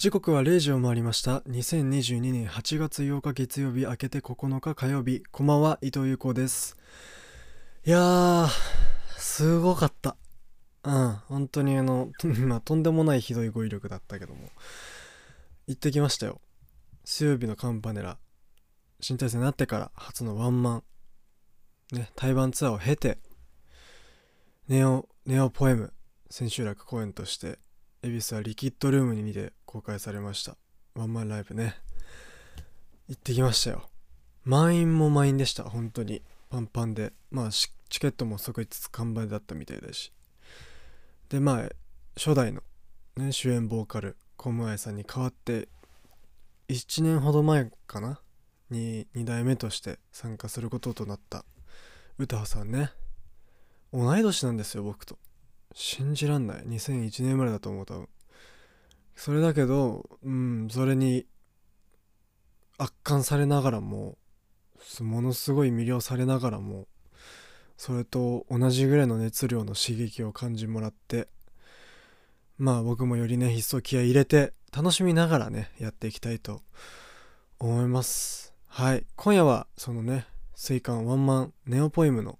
[0.00, 1.40] 時刻は0時を回りました。
[1.40, 5.22] 2022年8月8日月曜日明けて9日火曜日。
[5.30, 6.78] こんばんは伊藤優子です。
[7.84, 8.48] いやー
[9.18, 10.16] すごかった。
[10.84, 12.08] うん本当にあの
[12.48, 14.50] まとんでもないひどい語彙力だったけども。
[15.66, 16.40] 行ってきましたよ。
[17.04, 18.18] 水曜日のカンパネラ。
[19.00, 20.84] 新体制になってから初のワンマン。
[21.92, 23.18] ね対バンツアーを経て
[24.66, 25.92] ネオネオポエム
[26.30, 27.58] 千秋楽公演として
[28.02, 30.56] 恵比寿はリキッドルームに見て公開されました。
[30.96, 31.76] ワンマンライブね。
[33.08, 33.88] 行ってきましたよ。
[34.44, 35.62] 満員も満員でした。
[35.62, 36.22] 本当に。
[36.48, 37.12] パンパンで。
[37.30, 37.70] まあチ
[38.00, 40.12] ケットも即日完売だったみたいだし。
[41.28, 41.68] でまあ
[42.16, 42.64] 初代の、
[43.16, 45.68] ね、主演ボーカルコムアイさんに代わって
[46.68, 48.20] 1年ほど前かな？
[48.70, 51.44] に2代目として参加することとなった
[52.18, 52.90] 歌羽さんね。
[53.92, 55.16] 同い年なんですよ僕と。
[55.72, 56.64] 信じらんない。
[56.66, 58.08] 2001年生まれだと思う多分。
[59.16, 61.26] それだけどうんそれに
[62.78, 64.16] 圧巻されながらも
[65.00, 66.86] ものすごい魅了されながらも
[67.76, 71.28] それと同じぐらいの熱量の刺激を感じもらって
[72.58, 76.62] まあ僕もよりね一層気合い入れて楽しみながらねやっていきたいと
[77.58, 78.54] 思います。
[78.66, 79.04] はい。
[79.16, 82.38] 今夜はそのね水管ワンマンネオポエムの、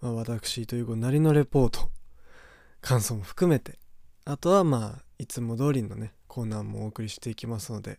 [0.00, 1.88] まあ、私という子なりのレポート
[2.80, 3.78] 感想も含めて
[4.24, 7.98] あとはまあいつも通りのねコーナーもお送りしていきますので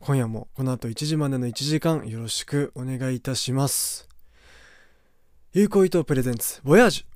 [0.00, 4.08] 今夜もこの後1時までの1時間よろしくお願いいたします。
[5.52, 7.06] 有効伊藤プレゼンツボヤージ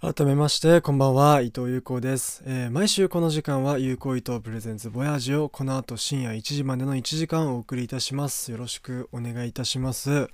[0.00, 8.50] ュ改めましてこんばんは伊藤有効です、えー、毎週この時間は有効伊藤プレゼンツボヤージュをこの後深夜1時までの1時間お送りいたします。
[8.50, 10.28] よろしくお願いいたします。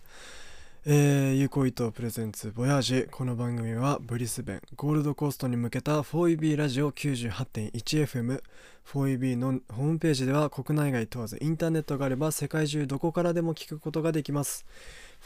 [0.86, 8.42] えー、有効糸プレゼンツボヤージこの番組はブリスベンゴールドコーストに向けた 4EB ラジオ 98.1FM
[8.90, 9.98] 4EB のホーム。
[9.98, 14.64] ページでは国内外問わずインターネットがあれば世界中どこからでも聞くことができます。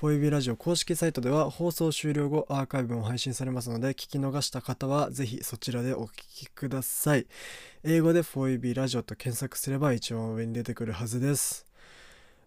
[0.01, 7.29] 4EB ラジオ公式サイトでは放送終了後アーカイブも配信されますので聞き逃した方はぜひそちらでお聞きください。
[7.85, 11.65] 英語で 4EB ラジオと検索すれば一番上に出てくるはずです。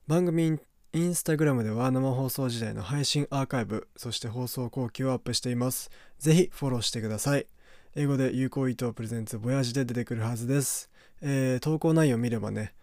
[0.07, 0.59] 番組
[0.97, 5.91] インスタグラムでは生放送時代の配信アーカイブ、そして放送後期をアップしています。
[6.17, 7.45] ぜひフォローしてください。
[7.95, 10.89] 英語で有効意図プレゼンツボヤジで出てくるはずです。
[11.21, 12.73] えー、投稿内容を見ればね、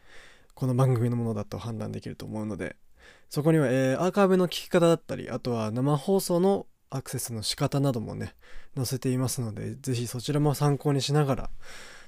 [0.55, 2.77] この番組のものだと判断できると思うので、
[3.31, 8.37] そこには、えー、アーカイブの聞き方だったり、あとは生放送のアクセスの仕方などもね、
[8.77, 11.51] 載せていますので、ぜひそちらも参考にしながら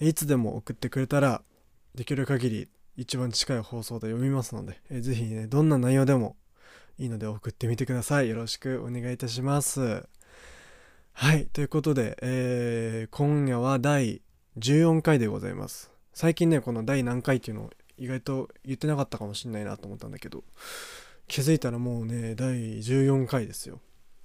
[0.00, 1.42] いつでも送ってくれたら、
[1.94, 6.34] できる限り一番近い放送で読みますので、えー、ぜひね、どんな内容でも
[6.98, 8.28] いいので送ってみてください。
[8.28, 10.08] よろしくお願いいたします。
[11.12, 14.22] はい、ということで、えー、今夜は第
[14.58, 15.90] 14回でございます。
[16.14, 20.44] 最近ね、この第何回っていうのを意外と言ってなかったかもしんないなと思ったんだけど、
[21.28, 23.80] 気づいたらもうね、第14回ですよ。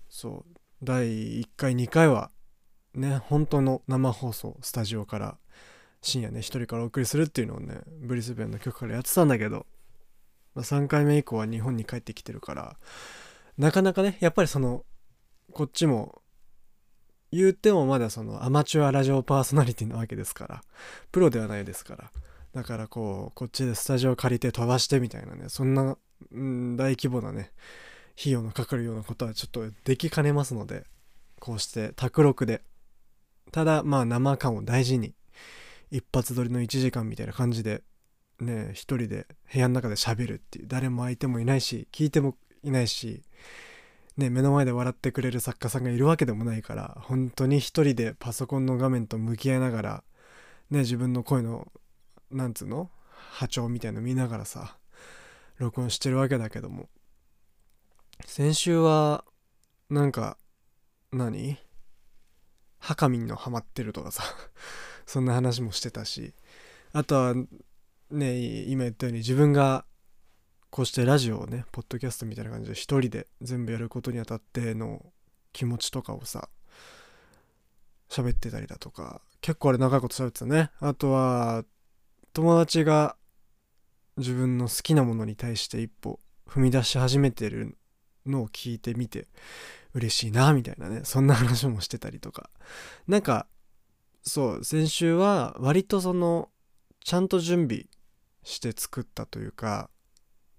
[0.10, 2.32] そう、第1回、2回は、
[2.94, 5.38] ね、本当の生放送、スタジオから
[6.02, 9.66] 深夜ね、一人からお送りするっていうのをね、ブリスベンの曲からやってたんだけど、
[10.54, 12.78] まあ、3回目以降は日本に帰ってきてるから、
[13.58, 14.86] なかなかね、やっぱりその、
[15.52, 16.22] こっちも
[17.32, 20.62] 言ってもまだそのアマチュアラジオパーソナリティなわけですから
[21.12, 22.12] プロではないですから。
[22.56, 25.98] だからこうこっちでスタジオ借りて飛ばしてみたいなねそんな、
[26.34, 27.52] ん、大規模なね
[28.18, 30.86] 費用のかかるようなことはちょっとできかねますので
[31.42, 32.62] こうして卓録で
[33.52, 35.14] ただまあ生感を大事に
[35.92, 37.84] 一発撮りの1時間みたいな感じで
[38.40, 43.22] ね一人で部屋の中で喋るっていう誰も相手もいないし聞いてもいないし
[44.18, 50.04] ね、目の前で笑ってくれる作家さんがいるわけでもないから本当に一人でパソコンの画面と向き合いながら、
[50.70, 51.68] ね、自分の声の
[52.32, 52.90] なんつうの
[53.32, 54.78] 波長みたいの見ながらさ
[55.58, 56.90] 録音してるわけだけども。
[58.26, 59.26] 先週は
[59.90, 60.38] なんか
[61.12, 61.58] 何？
[62.80, 64.24] ハカミンのハマってるとかさ
[65.06, 66.34] そんな話もしてたし。
[66.94, 67.34] あとは
[68.12, 69.84] ね今言ったように自分が
[70.70, 75.06] こうしてラジオをねポッドキャストみたいな感じで一人で全部やることにあたっての
[75.54, 76.50] 気持ちとかをさ
[78.10, 80.72] 喋ってたりだとか結構あれ長いこと喋ってたね。
[80.80, 81.64] あとは
[82.34, 83.16] 友達が
[84.18, 87.78] 自分の好きなものに対して一歩踏み出し始めてる
[88.26, 89.28] のを聞いてみて
[89.94, 92.50] 嬉しいなみたいなねそんな話もしてたりとか。
[93.08, 93.48] なんか
[94.24, 96.50] そう先週は割とその
[97.04, 97.86] ちゃんと準備
[98.44, 99.90] して作ったというか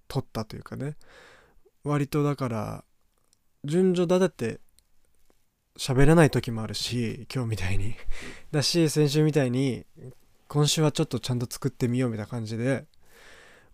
[0.07, 0.95] 撮ったというかね。
[1.83, 2.83] 割とだから
[3.63, 4.59] 順序立てて
[5.77, 7.95] 喋らない時もあるし今日みたいに。
[8.51, 9.85] だし先週みたいに
[10.47, 12.85] 今週はちょっとちゃんと作ってみようみたいな感じで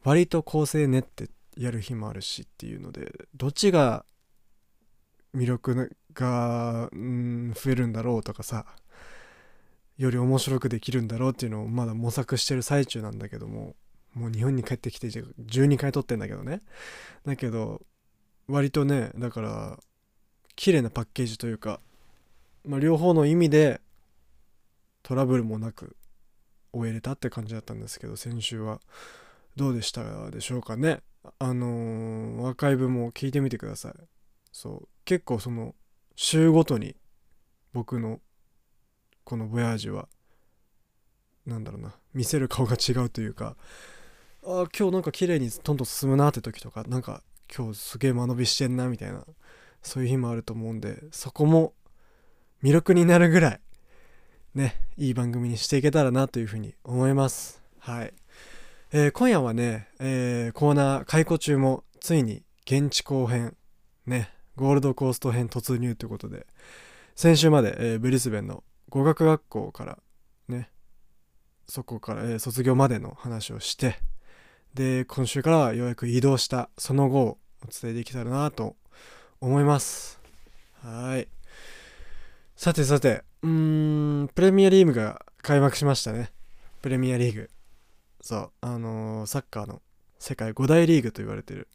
[0.04, 4.06] 割と構成練ってやる日もあるしっていうのでどっちが
[5.36, 8.66] 魅力がうん増えるんだろうとかさ
[9.98, 13.76] より面白くできるんだろうっていうのをまだ模索してる最中なんだけども。
[14.13, 16.62] もう日本に帰ってきて12回撮ってんだけどね。
[17.25, 17.81] だけど
[18.48, 19.80] 割とねだから
[20.56, 21.80] 綺麗なパッケージというか、
[22.65, 23.81] まあ、両方の意味で
[25.01, 25.95] トラブルもなく
[26.71, 28.80] 終えれたって感じだったんですけど先週は。
[29.56, 31.01] どうでしたでしょうかね。
[31.38, 33.94] あのー、アーカイブも聞いてみてください。
[34.51, 34.88] そう。
[35.06, 35.75] 結構その
[36.15, 36.95] 週ごとに
[37.71, 38.19] 僕の
[39.24, 40.07] このボヤージュは
[41.45, 43.56] なんだろうな見せる顔が違うというか
[44.45, 47.22] あ今日なんか綺麗にどんどん進むなって時とかなんか
[47.56, 49.25] 今日すげえ間延びしてんなみたいな
[49.81, 51.74] そういう日もあると思うんでそこも
[52.62, 53.60] 魅力になるぐらい
[54.56, 57.62] ねいい番組にしていけたらなというふうに思います。
[57.80, 58.13] はい、
[58.92, 63.56] えー、今夜はね、えー、コーナー解雇中もついに現地後編
[64.06, 66.48] ねゴールドコースト編突入ということで
[67.16, 70.00] 先週まで、えー、ブリスベンの語学学校から
[70.48, 70.69] ね
[71.68, 74.00] そこから、え、卒業までの話をして
[74.74, 78.75] で今週からようやく移動したその後をお伝えできたらなと
[79.40, 80.20] 思います。
[80.81, 81.28] はい。
[82.56, 86.31] さてさてうーんプレミアリーグが開幕しましたね。
[86.81, 87.50] プレミアリーグ。
[88.22, 89.81] そうあのー、サッカーの
[90.18, 91.68] 世界5大リーグと言われてる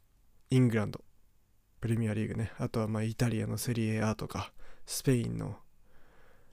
[0.50, 1.00] イングランド。
[1.80, 2.50] プレミアリーグね。
[2.58, 4.52] あとはまあイタリアのセリエ A とか
[4.86, 5.56] スペインの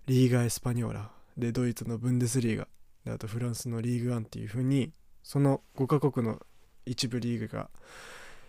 [0.06, 2.68] リーガ・エスパニョーラでドイツのブンデスリーガ
[3.04, 4.92] であとフランスのリーグワンっていう風に
[5.26, 6.40] その5カ国の
[6.86, 7.72] 一部リーグが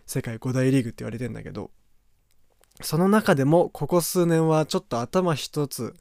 [0.05, 1.71] 世界5大リーグって言われてんだけど
[2.83, 5.95] その中でもここ数年はちょっと頭一つ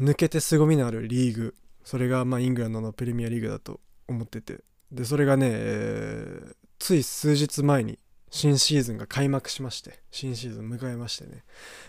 [0.00, 4.60] 抜けて凄みのあるリーグそれがまあイングランドのプレミアリーグだと思ってて。
[4.92, 7.98] でそれがね、えー、つい数日前に
[8.30, 11.44] 新シーズンが開幕しまして新シーズン迎えましてね。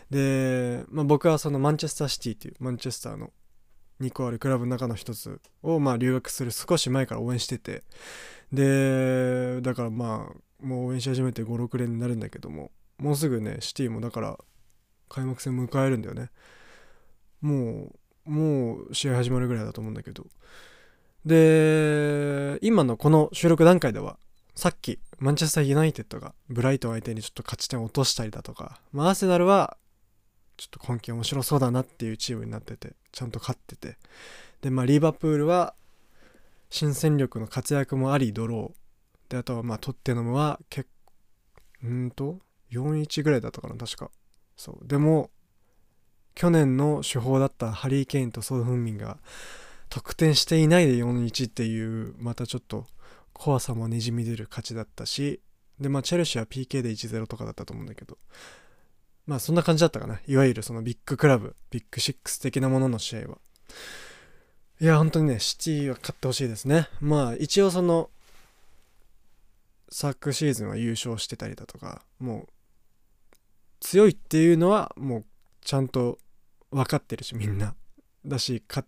[0.09, 3.31] で、まあ、僕はそのマンチェスターシティというマンチェスターの
[4.03, 7.83] 2個あるクラブの中の一つをまあ留学する少し前から応援してて。
[8.51, 12.69] でだからまあもう応援し始めて56年になるんだけども
[12.99, 14.37] もうすぐねシティもだから
[15.09, 16.29] 開幕戦迎えるんだよね。
[17.41, 17.91] も
[18.25, 20.25] うもう試合始まるぐらいだと思うんだけど。
[21.25, 24.17] で今のこの収録段階では
[24.55, 29.77] さっきマンチェスターユナイテッドがブライトン相手にちょっと勝ち点を落としたりだとか、まあ、アーセナルは
[30.63, 33.97] ちょっと今季面白そうだなっていうチームになっててちゃんと勝ってて。
[34.61, 35.73] でまあリーバプールは
[36.69, 39.31] 新戦力の活躍もありドロー。
[39.31, 40.87] であとはまあトッテナムは結
[41.83, 42.39] うんと
[42.71, 44.09] 4-1ぐらいだったかな確か。
[44.55, 44.87] そう。
[44.87, 45.31] でも
[46.33, 49.17] 去年の主砲だったハリー・ケインとソー・フンミンが
[49.89, 52.85] 得点していないで4-1っていうまたちょっと
[53.33, 55.41] 怖さもにじみ出る勝ちだったし。
[55.77, 58.17] でまあチェルシーは PK で1-0とかだったと思うんだけど。
[59.25, 60.19] まあそんな感じだったかな。
[60.27, 63.37] いわゆるそのビッグクラブビッグシックス的なものの試合は。
[64.81, 66.89] いや本当にねシティは勝ってほしいですね。
[66.99, 68.09] まあ一応その
[69.89, 72.47] 昨シーズンは優勝してたりだとかもう
[73.79, 75.25] 強いっていうのはもう
[75.61, 76.17] ちゃんと
[76.71, 77.75] 分かってるしみんな
[78.25, 78.85] だし勝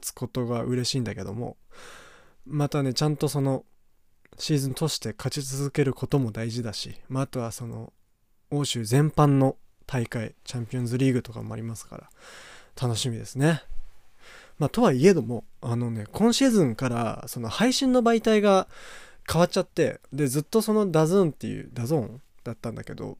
[0.00, 1.56] つことが嬉しいんだけども
[2.44, 3.64] またねちゃんとその
[4.38, 7.92] シーズンとして勝ち続けることも大事だし、まあ、あとはその
[8.50, 9.56] 欧州全般の
[9.86, 12.10] 大会チャンピオンズリーグとかもありますから
[12.80, 13.62] 楽しみですね。
[14.58, 18.68] まあ、とはいえどもあのね今シーズンからその配信の媒体が
[19.30, 23.18] 変わっちゃってでずっとその DAZN っていう DAZN だったんだけど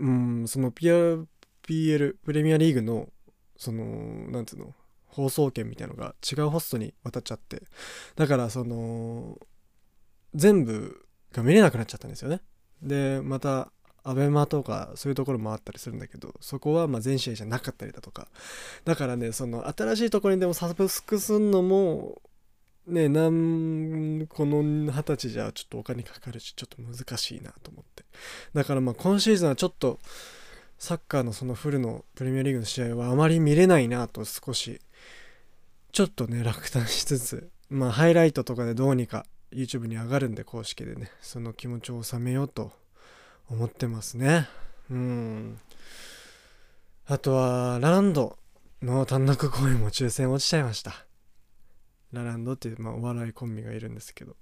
[0.00, 1.26] うんその PL,
[1.66, 3.08] PL プレミアリーグの
[3.56, 3.84] その
[4.30, 4.74] なんつうの
[5.06, 7.62] 放送権みたいのが違うホストに渡っちゃって
[8.16, 9.38] だからその
[10.34, 12.40] 全部が見れなくなっちゃったんですよね
[12.82, 13.70] でまた
[14.10, 18.28] アベマとかそういうところもあったりするんだけどそこはま全試合じゃなかったりだとか。
[18.84, 22.20] だからねその新しいところにでもサブスクすんのも
[22.86, 28.04] ねなんこの二十歳じゃちょっとお金かかるしちょっと難しいなと思って。
[28.54, 29.98] だからまあ今シーズンはちょっと
[30.78, 34.80] サッカーのそのフルのプレミアリーグの試合はあまり見れないなと少し
[35.92, 42.72] ちょっとね落胆しつつまあハイライトとかでどうにか YouTube に上がるんで公式でねその気持ちを収めようと
[43.50, 44.48] 思ってますね。
[44.90, 45.60] うん。
[47.06, 48.38] あとはラランド
[48.82, 50.94] の単独公演も抽選落ちちゃいました。
[52.12, 54.36] ラランドっていう、まあ、お笑いコンビがいるんですけど。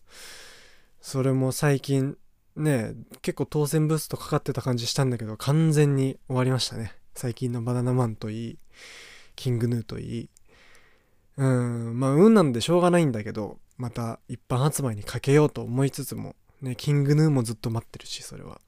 [1.01, 2.17] それも最近
[2.57, 6.93] ね結構当選ブーストかかってた感じしたんだけど完全に終わりましたね。
[7.15, 8.59] 最近のバナナマンといい
[9.37, 10.29] キングヌーといい。
[11.37, 18.61] うんまあ運なんでしょうがないんだけどまた一般発売にかけようと思いつつもねキングヌーもずっと待ってるしそれは。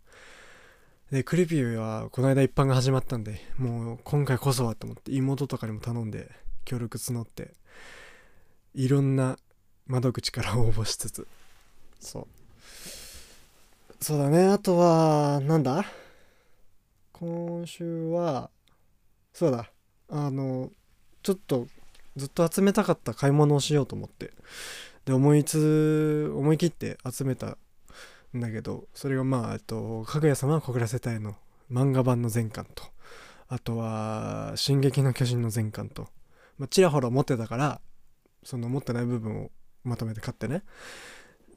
[1.11, 6.31] でクリピーはこの間一般が始まったんでもう今回こそはと思って妹とかにも頼んで
[6.64, 7.55] 協力募って
[8.75, 9.37] いろんな
[9.88, 11.26] 窓口から応募しつつ。
[11.99, 12.26] そう。
[14.00, 14.45] そうだね。
[14.45, 15.85] あとはなんだ？
[17.12, 18.49] 今週は
[19.33, 19.69] そうだ。
[20.09, 20.71] あの
[21.25, 21.67] ちょっと
[22.14, 24.31] ずっと集めたかった買い物をしようと思って。
[25.07, 27.59] で思いつ思い切って集めた
[28.37, 31.37] んだけどそれがまあえっと「かぐや様は告らせたい」の。
[31.71, 32.83] 漫画版の全巻と。
[33.49, 36.09] あとは「進撃の巨人」の全巻と、
[36.59, 37.81] まあ、ちらほら持ってたから
[38.43, 39.51] その持ってない部分を
[39.85, 40.63] まとめて買ってね。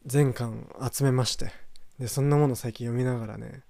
[0.05, 1.51] 全巻集めまして。
[1.99, 3.63] でそんなもの最近読みながらね。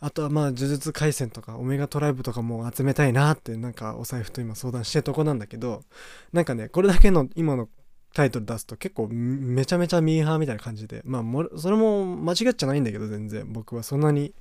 [0.00, 5.82] あとはまあ呪術廻戦とかオメガトライブとかも集めたいなってなんかお財布と今相談してるとこなんだけど
[6.32, 7.68] なんかねこれだけの今の
[8.12, 11.02] タイトル出すと結構めちゃめちゃミーハーみたいな感じで。
[11.04, 14.34] まあそれも間違っちゃないんだけど全然僕はそんなに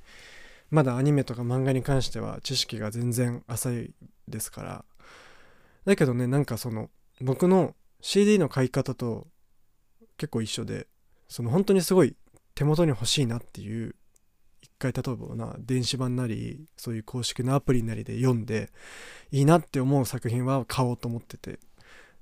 [0.71, 3.93] まだアニメとか漫画に関しては知識が全然浅い
[4.27, 4.85] ですから。
[5.85, 6.89] だけどねなんかその
[7.21, 9.27] 僕の CD の買い方と
[10.17, 10.87] 結構一緒で
[11.27, 12.15] その本当にすごい
[12.55, 13.95] 手元に欲しいなっていう
[14.61, 18.71] 一回例えばな電子版なりそういう公式のアプリなりで読んで
[19.31, 21.59] いいなって思う作品は買おうと思ってて。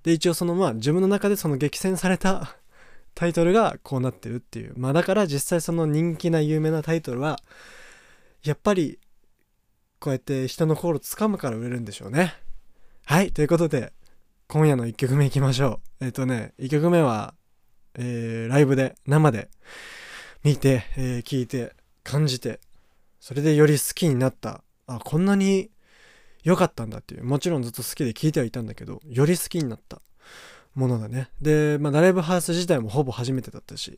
[0.03, 2.55] で一応そのまあ自分の中でその激戦された
[3.15, 4.73] タイトルがこうなってるっていう。
[4.77, 7.39] まあだから実際その人気な有名なタイトルは
[8.43, 8.99] やっぱり
[9.99, 12.35] こうやって人の心つかむから売れるんでしょうね。
[13.05, 13.93] はいということで
[14.47, 16.05] 今夜の1曲目いきましょう。
[16.05, 17.33] えっ、ー、とね1曲目は、
[17.95, 19.49] えー、ライブで生で
[20.43, 21.73] 見て、えー、聞いて
[22.03, 22.59] 感じて
[23.19, 24.63] それでより好きになった。
[24.89, 25.69] あこんなに
[26.43, 27.23] 良かったんだっていう。
[27.23, 30.01] もちろんずっと好きで聞いてはいたんだけどより好きになった。
[30.77, 31.29] ものだね。
[31.41, 33.97] で、まあ、ライブハウス自体もほぼ初めてだったし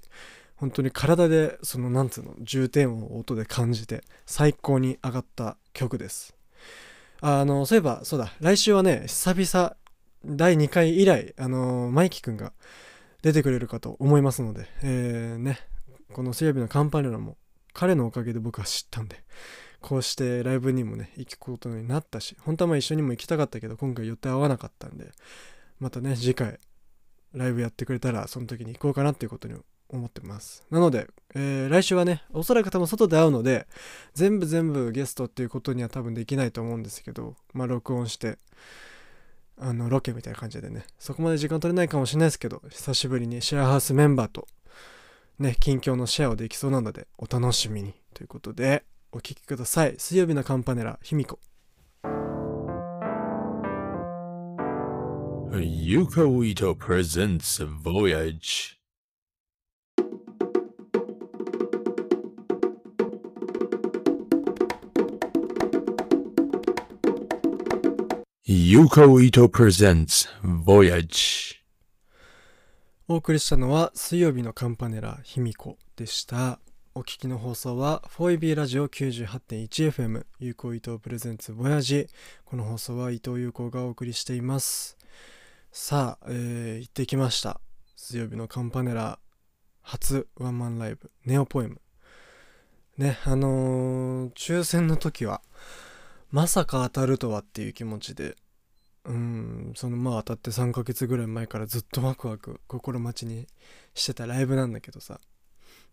[0.56, 6.36] 本当に体でそのなんつうの重点を音で感じて最高に上がった曲です。
[7.22, 8.34] あのそういえばそうだ。
[8.40, 9.76] 来週はね久々
[10.26, 12.54] 第2回以来あのマイキくんが
[13.22, 15.60] 出てくれるかと思いますので、えー、ね。
[16.14, 17.38] この水曜日のカンパネラも
[17.74, 19.24] 彼のおかげで僕は知ったんで
[19.82, 25.12] こうしてライブにもね行くことになったし本当はまあ一緒にも行きたかったけど今回予定合わなかったんで
[25.80, 26.60] またね次回
[27.34, 29.56] ライブやってくれたらその時に行こうかなっていうことに
[29.92, 30.64] 思ってます。
[30.70, 33.68] なので、えー、来週はねおそらく多分外で会うので
[34.14, 38.38] 全部全部ゲストっていうことには多分できないと思うんですけどまあ録音して
[39.58, 44.48] あのロケみたいな感じでねそこまで時間取れないかもしれないですけど久しぶりにシェアハウスメンバーと
[45.40, 49.96] ね近況のシェアをできそうなのでお楽しみにということでお聞きください。
[49.98, 51.40] 水曜日のカンパネラ卑弥呼
[55.62, 58.78] ユカウイトプレゼンツ Voyage.
[68.46, 71.56] ユカウイトプレゼンツ Voyage.
[73.08, 76.60] お送りしたのは水曜日のカンパネラ卑弥呼でした。
[77.00, 82.08] お聞きの放送は 4EB ラジオ 98.1FM 有効伊藤プレゼンツボヤジ
[82.44, 84.98] この放送は伊藤有効がお送りしています。
[85.72, 87.62] さあ、えー、行ってきました。
[87.96, 89.18] 水曜日のカンパネラ
[89.82, 91.80] 初ワンマンライブネオポエム。
[92.98, 95.42] ねあのー、抽選の時は
[96.32, 98.36] まさか当たるとはっていう気持ちで
[99.06, 103.48] うんそのまあ当たって3ヶ月ぐらい前からずっとワクワク心待ちに
[103.94, 105.22] してたライブなんだけどさ。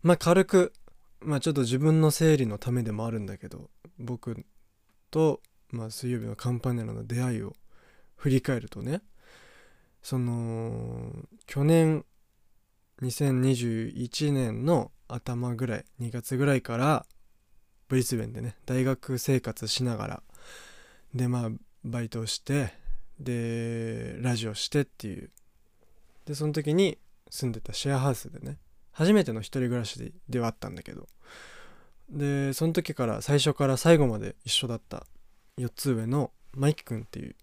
[0.03, 0.73] まあ軽く
[1.21, 3.69] まあちょっと自分の整理のためでもあるんだけど
[3.99, 4.45] 僕
[5.11, 7.53] と、まあ、水曜日のカンパネラの出会いを
[8.15, 9.01] 振り返るとね
[10.01, 11.11] その
[11.45, 12.05] 去年
[13.01, 17.05] 2021年の頭ぐらい2月ぐらいから
[17.87, 20.23] ブリスベンでね大学生活しながら
[21.13, 21.49] でまあ
[21.83, 22.73] バイトをして
[23.19, 25.31] でラジオしてっていう。
[26.25, 26.97] でその時に
[27.29, 28.57] 住んでたシェアハウスでね
[28.97, 31.07] 初めての一人暮らしではあったんだけど。
[32.09, 35.05] でその時から最初から最後まで一緒だった
[35.59, 37.35] 4つ上のマイキ君っていう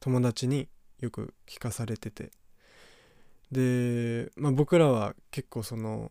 [0.00, 0.66] 友達に
[0.98, 2.32] よく聞かされてて。
[3.52, 6.10] で、まあ、僕らは結構その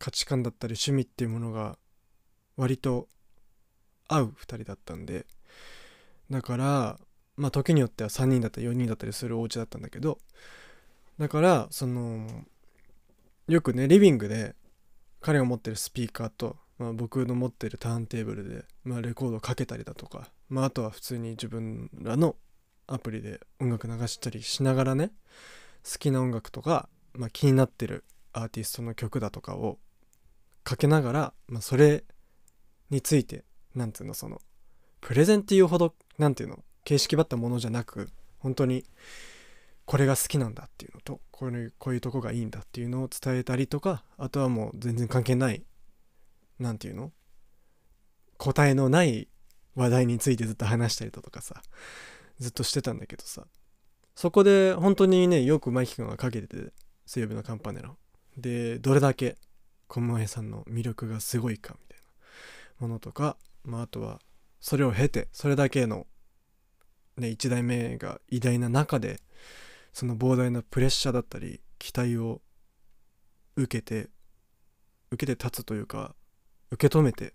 [0.00, 1.78] 価値観だったり趣味っていうものが
[2.56, 3.06] 割と
[4.08, 5.24] 合う2人だったんで。
[6.30, 6.98] だから
[7.36, 10.18] まあ時によっては3人だったり4人だったりするお家だったんだけど。
[11.20, 12.44] だからその
[13.48, 14.54] よくねリビングで
[15.20, 22.36] 彼が持ってるスピーカーと、まあ、僕の持ってるターンテーブルで、まあ、レコードをかけたりだとか、まあ、あとは普通に自分らの
[22.86, 25.12] アプリで音楽流したりしながらね
[25.84, 29.78] 好きな音楽とか、まあ、気になってるアーティストの曲だとかを
[30.64, 32.04] かけながら、まあ、それ
[32.90, 33.44] について
[33.74, 34.40] なんていうのその
[35.00, 38.08] プレゼンっていうほどなんていうの形式ばったものじゃなく
[38.38, 38.84] 本当に
[39.84, 45.62] これが好きなんだっていうのとこういうこういうとこがいいんだっていうのを伝えたりとかあとはもう全然関係ない
[46.58, 47.12] なんていうの？
[48.38, 49.28] 答えのない
[49.74, 51.62] 話題についてずっと話したりだとかさ
[52.38, 53.44] ずっとしてたんだけどさ
[54.14, 56.72] そこで本当にねよくマイキ君がかけてて
[57.06, 57.92] 水曜日のカンパネラ
[58.36, 59.36] でどれだけ
[59.88, 61.98] 小室さんの魅力がすごいかみたい
[62.80, 64.20] なものとか、まあ、あとは
[64.60, 66.06] それを経てそれだけの、
[67.16, 69.20] ね、1代目が偉大な中で
[69.92, 72.40] その膨大なプレッシャーだったり期待を
[73.56, 74.08] 受けて
[75.10, 76.14] 受けて立つというか
[76.70, 77.34] 受け止めて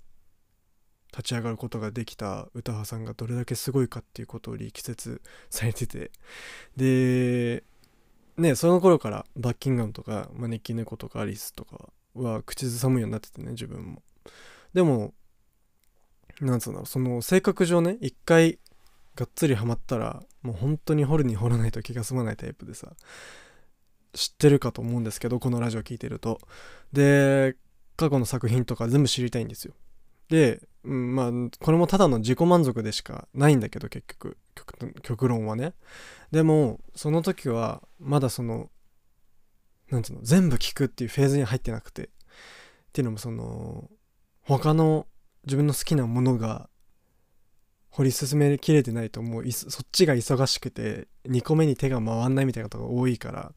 [1.12, 6.12] 立ち上がることができた歌羽さんがどれだけすごいかっていうことを力説されてて。
[6.76, 7.64] で
[8.38, 14.04] ねその頃からバッキンガムとか招き猫とかアリスとかは口ずさむようになっててね自分も。
[14.74, 15.14] でも
[16.42, 18.60] なんつうんだろうその性格上ね一回
[19.18, 22.94] がっつりハマったらもう本当に掘るに掘らないと気が済まないタイプでさ
[24.14, 26.40] 知ってるかと思うんですけどこのラジオ聴いてると。
[26.94, 27.56] で
[27.98, 29.74] 過去の作品とか全部知りたいんですよ。
[30.30, 34.38] で、うん、まあこれもただの自己満足でしかないんだけど結局。
[35.02, 35.74] 極論はね。
[36.32, 38.70] でもその時はまだその
[39.90, 42.04] なんていうの全部聞くっていうフェーズに入ってなくて。
[42.04, 42.10] っ
[42.94, 43.90] ていうのもその
[44.42, 45.06] 他の
[45.46, 46.70] 自分の好きなものが
[47.98, 49.52] 掘り進めきれてないともう。
[49.52, 53.54] そっちが忙しくて2個目に手が回んないみたいなことが多いから。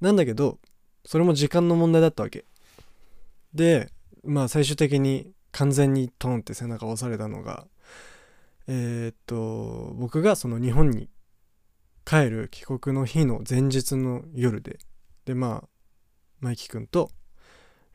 [0.00, 0.58] なんだけど
[1.04, 2.46] それも時間の問題だったわけ。
[3.52, 3.90] で
[4.24, 7.66] まあ最終的に完全にトンって背中を押されたのが
[8.68, 11.10] えー、っと僕がその日本に
[12.06, 14.78] 帰る帰国の日の前日の夜で。
[15.26, 15.68] でまあ
[16.40, 17.10] マイキ君と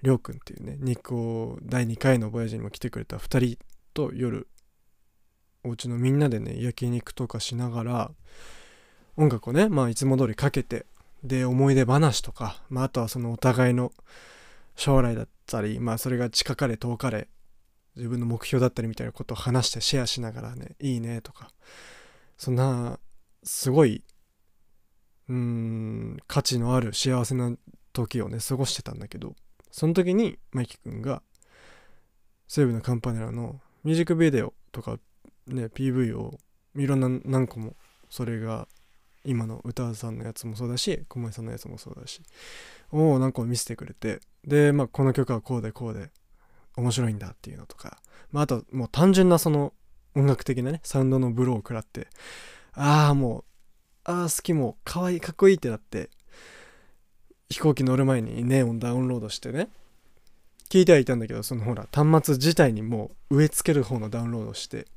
[0.03, 3.57] りょうくんっていうね日光第2回のボヤジにも来てくれた2人
[3.95, 4.47] と夜
[5.67, 8.11] お家のみんなでね焼肉とかしながら
[9.15, 10.85] 音楽をねまあいつも通りかけて
[11.23, 13.91] で思い出話とか、まあ、あとはそのお互いの
[14.75, 17.27] 将来だったりまあそれが近かれ遠かれ
[17.95, 21.49] 自分の目標だったりみたいなことを話してシェアしながらねいいねとか
[22.37, 22.99] そんな
[23.43, 24.03] すごい
[25.29, 27.51] うん価値のある幸せな
[27.91, 29.35] 時をね過ごしてたんだけど
[29.71, 31.21] その時にマイキ君が
[32.47, 34.99] 西武のカンパネラのミュージックビデオとか
[35.47, 36.37] ね PV を
[36.75, 37.75] いろんな何個も
[38.09, 38.67] それが
[39.23, 42.21] 今の歌さんのやつもそうだし小森さんのやつもそうだし
[42.91, 46.09] を何個も見せてくれてでまあこの曲はこうでこうで
[46.77, 47.97] 面白いんだっていうのとか、
[48.31, 49.73] まあ、あともう単純なその
[50.15, 52.07] 音楽的なねサウンドのブローを食らって
[52.73, 53.43] ああもう
[54.05, 56.09] ああ好きもかわいいかっこいいってなって
[57.49, 59.69] 飛行機乗る前にネオンダウンロードしてね
[60.69, 64.87] 聞いてはいたんだけどそのほら端末自体にもう植え付ける方のダウンロードして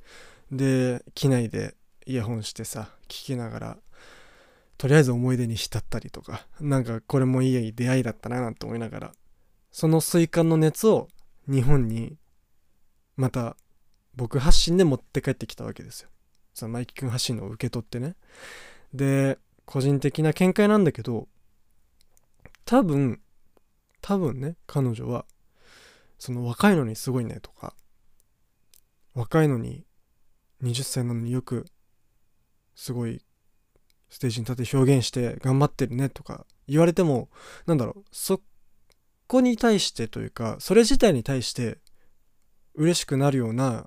[0.50, 1.74] で機内で
[2.06, 3.76] イヤホンしてさ聞きながら
[4.78, 9.12] とりあえず思い出に浸ったりとかなんかこれもいい出会いだったななんて思いながら
[9.70, 11.08] その水管の熱を
[11.48, 12.16] 日本に
[13.16, 13.56] また
[14.14, 16.08] 僕発信で持って帰ってきたわけですよ。
[16.54, 18.16] そのマイキ君発信のを受け取ってね。
[18.92, 21.28] で個人的な見解なんだけど
[22.64, 23.20] 多分
[24.00, 25.26] 多分ね彼女は
[26.18, 27.74] その若いのにすごいねとか
[29.14, 29.84] 若いのに
[30.62, 31.66] 20歳なのによく
[32.74, 33.22] すごい
[34.08, 37.28] ステージに立って表現して頑張ってるねとか言われても
[37.66, 38.40] なんだろうそ
[39.26, 41.78] こに対してというかそれ自体に対して
[42.74, 43.86] 嬉しくなるような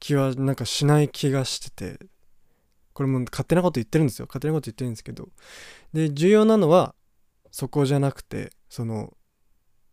[0.00, 2.06] 気はなんかしない気がしてて
[2.92, 5.28] これも勝手なこと言ってるんですよ勝手なこと言ってるんですけど
[5.92, 6.94] で重要なのは
[7.50, 9.12] そこじゃなくてその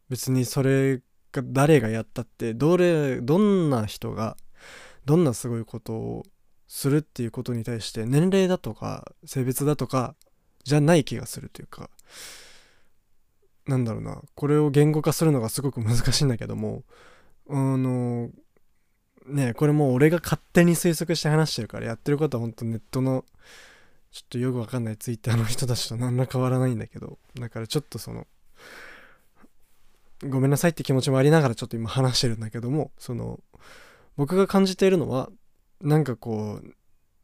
[0.10, 0.98] 別にそれ
[1.32, 4.36] が誰がやったってどれどんな人が
[5.06, 6.24] どんなすごいことを
[6.68, 10.16] するっていうことに対して年齢だとか性別だとか
[10.64, 11.90] じゃない気がするというか
[13.66, 14.22] なんだろうな。
[14.36, 16.84] これを言語化するのがすごく難しいんだけども
[17.50, 18.30] あの
[19.28, 23.26] ねこれもう俺が勝手に推測して話してるからやってることは本当ネットの
[24.12, 28.26] ちょっとよくわかんないツイッターの人たちと何ら変わらないんだけどだからちょっとその
[30.28, 33.40] ごめんなさいって気持ちもありながらちょっと今話してるんだけどもその
[34.20, 35.30] 僕が感じているのは
[35.80, 36.74] なんかこう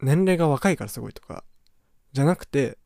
[0.02, 1.44] 年齢が若いからすごいとか
[2.14, 2.78] じゃなくて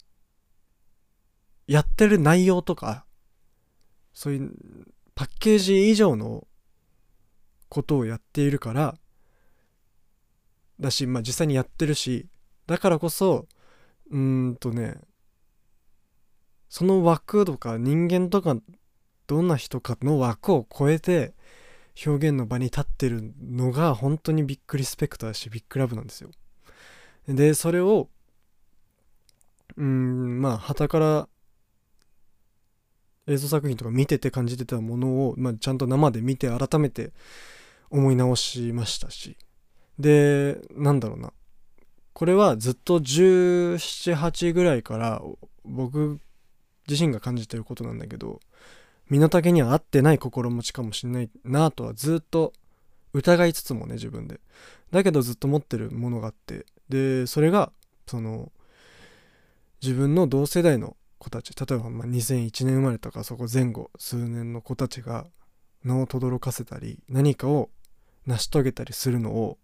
[1.67, 3.05] やってる内容とか
[4.11, 4.51] そういう
[5.13, 6.47] パッケージ以上の
[7.69, 8.95] ことをやっているから
[10.79, 12.25] だし、まあ、実際にやってるし
[12.65, 13.45] だからこそ
[14.09, 14.95] うーんとね
[16.67, 18.55] その枠とか人間とか
[19.27, 21.35] どんな人かの枠を超えて
[22.05, 26.31] 表現の場に立ってるのが本当にビッグリスペクトだしビッグラブなんですよ。
[27.27, 28.09] でそれを
[29.77, 31.29] うんまあ旗から
[33.27, 37.11] 映像作品とか見てて感じてたものを、まあ、ちゃんと生で見て改めて
[37.91, 39.37] 思い直しましたし
[39.99, 41.31] でなんだろうな
[42.13, 45.21] これはずっと1718ぐらいから
[45.63, 46.19] 僕
[46.87, 48.39] 自身が感じてることなんだけど
[49.09, 52.53] 身の丈には合ってない心持ちかもしれないなとはずっと
[53.13, 54.39] 疑いつつもね自分で。
[54.91, 56.65] だけどずっと持ってるものがあって。
[56.89, 57.71] でそれが
[58.07, 58.51] その
[59.81, 61.53] 自分の同世代の子たち。
[61.53, 65.25] 例えばま2001年生まれとかそこ前後数年の子たちが
[65.83, 67.69] 名を轟かせたり何かを
[68.25, 69.57] 成し遂げたりするのを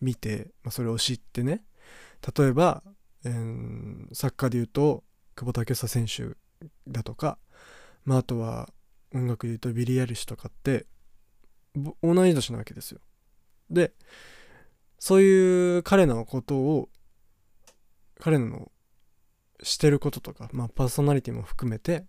[0.00, 1.64] 見て、まあ、それを知ってね。
[2.36, 2.82] 例えば、
[3.24, 5.04] えー、サッカーで言うと
[5.36, 6.36] 久保建英選手
[6.86, 7.38] だとか、
[8.04, 8.68] まあ、あとは
[9.14, 10.86] 音楽で言うとビリー・アイリッシュとかって
[12.02, 13.00] 同い年なわけですよ。
[13.70, 13.92] で
[14.98, 16.88] そういう彼のことを
[18.20, 18.70] 彼の
[19.62, 22.06] してることとか、まあ、パーソナリティも含めて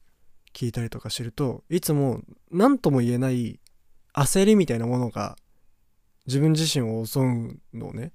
[0.54, 3.60] 聞いたりとかしてるといつも何とも言えない
[4.14, 5.36] 焦りみたいなものが
[6.26, 8.14] 自分自身を襲うのね。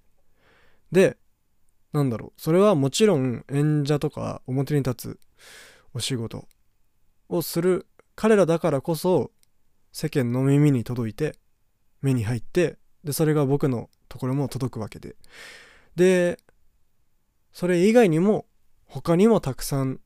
[0.91, 1.17] で
[1.93, 5.21] なんだろうそれはもちろん演者とか表に立つ
[5.93, 6.49] お仕事
[7.29, 7.87] をする
[8.21, 9.31] 彼らだからこそ
[9.93, 11.39] 世間の耳に届いて
[12.03, 15.17] 目に入ってでそれが僕のところも届くわけで。
[15.97, 16.39] で
[17.51, 18.45] それ以外にも
[18.85, 20.01] 他にもたくさん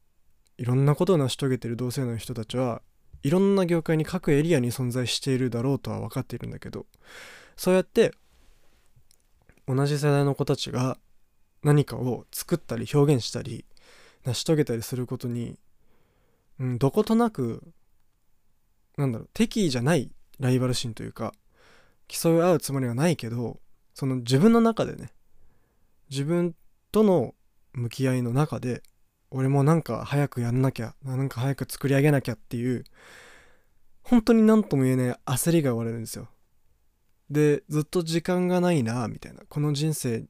[0.58, 2.82] いろんなことを成し遂げてる同性の人たちは
[3.24, 6.86] いろんな業界に各エリアに存在しているだろうとは分かっているんだけど
[7.56, 8.12] そうやって
[9.66, 10.98] 同じ世代の子たちが
[11.64, 13.64] 何かを作ったり表現したり
[14.24, 15.58] 成し遂げたりすることに、
[16.60, 17.74] うん、どことなく
[18.96, 21.32] なんだろう敵意じゃないライバル心というか
[22.08, 23.60] 競い合うつもりはないけど
[23.94, 25.10] その自分の中でね
[26.10, 26.54] 自分
[26.92, 27.34] との
[27.72, 28.82] 向き合いの中で
[29.30, 32.84] 俺もなんか早くやんなきゃなんか早く作り上げなきゃっていう
[34.02, 36.28] 本当に何とも言えない焦りが生まれるんですよ。
[37.30, 39.42] でずっと時間がないなみたいな。
[39.48, 40.24] この人生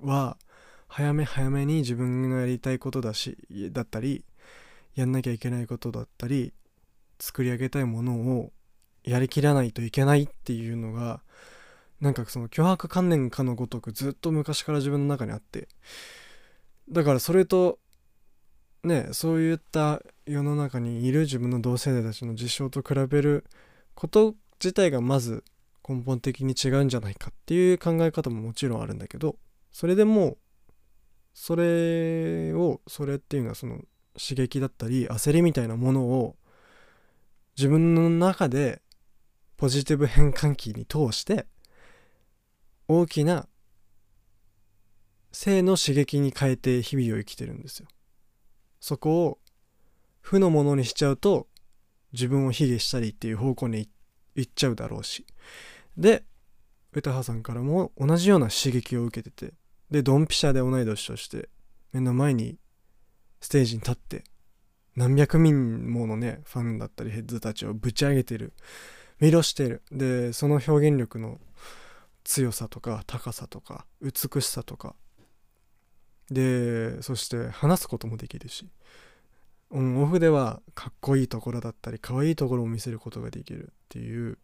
[0.00, 0.36] は
[0.88, 3.38] 早め早めに自分のやりたいことだし
[3.72, 4.24] だったり
[4.94, 6.52] やんなきゃいけないことだったり
[7.20, 8.52] 作り上げたいものを
[9.04, 11.20] やりきらないといけないっていうのが
[12.00, 15.68] なんかその脅迫観念かのごとくずっと昔から自分の中にあって。
[16.90, 17.78] だからそれと
[18.82, 23.44] ねそういった世の中にいる自分の同世代たちの事象と比べる
[23.94, 25.44] こと自体がまず
[25.88, 29.36] 根本的に違うんじゃないかっていう考え方ももちろんあるんだけど
[29.70, 30.36] それでも
[31.32, 33.78] それをそれっていうのはその
[34.18, 36.36] 刺激だったり焦りみたいなものを
[37.56, 38.82] 自分の中で
[39.56, 41.46] ポジティブ変換器に通して
[42.88, 43.46] 大きな
[45.32, 47.88] 性の刺激に変えて日々を生きてるんですよ。
[48.80, 49.38] そこを
[50.20, 51.46] 負のものにしちゃうと
[52.12, 53.88] 自分を卑下したりっていう方向に
[54.34, 55.26] 行っちゃうだろうし。
[55.96, 56.24] で、
[56.92, 59.54] 歌羽さんからも同じような刺激を受けてて、
[59.90, 61.48] で、ドンピシャで同い年として
[61.92, 62.58] 目の前に
[63.40, 64.24] ステージに立って
[64.96, 68.52] 何百人ものね、ファンだったりヘッズたちをぶち上げてる。
[69.20, 69.82] 魅了してる。
[69.92, 71.38] で、その表現力の
[72.24, 74.94] 強さとか高さとか美しさとか
[76.30, 78.68] でそして話すこともできるし
[79.70, 84.38] オンオフではかっこいいところだったり可愛いところを見せることができるっていう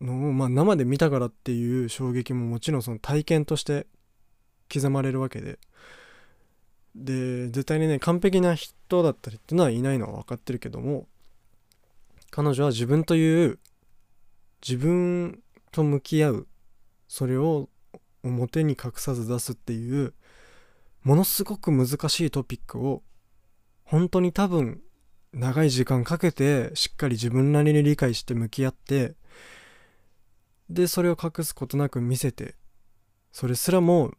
[0.00, 3.86] のを、まあ、生で見たからっていう衝撃ももちろんその体験として
[4.72, 5.58] 刻まれるわけで
[6.94, 11.06] で絶対にね完璧な人だったりっていうのはいないのは分かってるけども
[12.30, 13.58] 彼女は自分という
[14.66, 15.40] 自分
[15.72, 16.48] と向き合う
[17.08, 17.68] それを
[18.22, 20.14] 表に隠さず出すっていう
[21.02, 23.02] ものすごく難しいトピックを
[23.84, 24.80] 本当に多分
[25.32, 29.14] 長い時間かけてしっかり自分なりに理解して向き合って
[30.70, 32.54] でそれを隠すことなく見せて
[33.32, 34.12] それすらも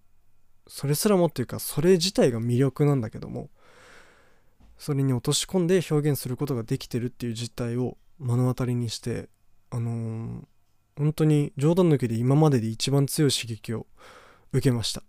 [0.67, 3.49] それすらもっていうかそれ自体が魅力なんだけども
[4.77, 9.29] それに落とし込んで表現することができてるっていう実態を目の当たりにして
[9.69, 10.45] あのー
[10.97, 13.85] 本当に冗談抜きで今までで一番強い刺激を
[14.53, 15.03] 受けました。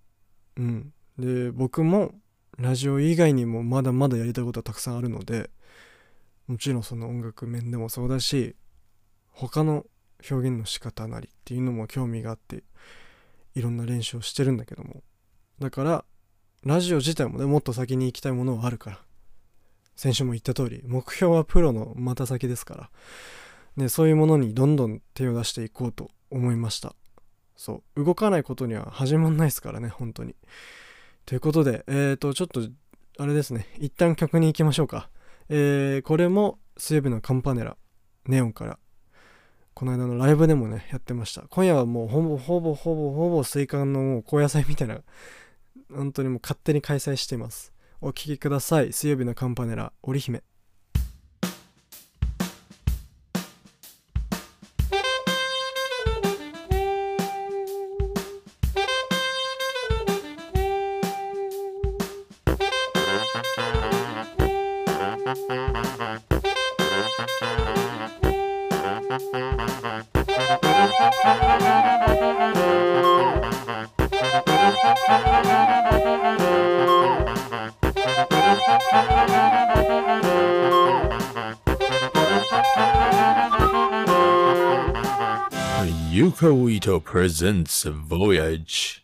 [0.56, 0.92] うん。
[1.16, 2.12] で僕も
[2.58, 5.50] ラジオ以外にもまだまだやりたいことはたくさんあるので
[6.46, 8.56] もちろんその音楽面でもそうだし
[9.30, 9.86] 他の
[10.30, 12.64] 表現の仕方なりっていうのも興味があって
[13.54, 15.02] いろんな練習をしてるんだけども
[15.58, 16.04] だから
[16.64, 18.98] ラジオ自体もねもっと先に行きたいものはあるから。
[19.96, 22.90] 先週も言った通り目標はプロのまた先ですから。
[23.76, 26.94] ねそういうものにどんどん手を出していこうと思いました。
[27.56, 28.04] そう。
[28.04, 30.34] 動かないことには始まんないですからね本当に。
[31.24, 32.60] ということでえーとちょっと
[33.18, 33.66] あれですね。
[33.78, 35.08] 一旦曲に行きましょうか。
[35.48, 37.76] えー、これも水曜日のカンパネラ
[38.26, 38.78] ネオンから。
[39.72, 41.42] この間のライブでもねやってました。
[41.48, 45.00] 今夜はもうほぼほぼほぼほぼ水カンのもう後夜祭みたいな
[45.92, 47.72] 本当にもう勝手に開催しています。
[48.00, 48.92] お聴きください。
[48.92, 50.42] 水曜日のカンパネラ織姫。
[86.12, 89.02] Yuko Ito presents Voyage.